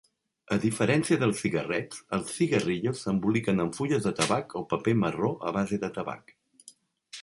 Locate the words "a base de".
5.51-5.97